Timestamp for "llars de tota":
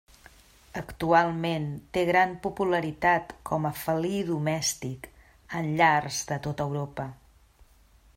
5.83-6.67